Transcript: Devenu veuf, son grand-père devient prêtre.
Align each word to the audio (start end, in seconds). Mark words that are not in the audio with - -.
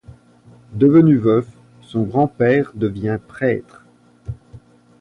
Devenu 0.73 1.17
veuf, 1.19 1.45
son 1.83 2.01
grand-père 2.01 2.71
devient 2.73 3.19
prêtre. 3.27 3.85